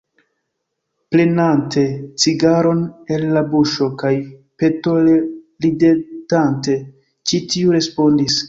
Prenante 1.15 1.83
cigaron 2.23 2.79
el 3.17 3.27
la 3.37 3.45
buŝo 3.53 3.91
kaj 4.05 4.13
petole 4.63 5.15
ridetante, 5.67 6.83
ĉi 7.31 7.47
tiu 7.55 7.81
respondis: 7.81 8.39